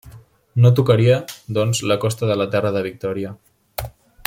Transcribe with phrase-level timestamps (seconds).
[0.63, 1.17] No tocaria,
[1.59, 3.37] doncs, la costa de la Terra de Victòria.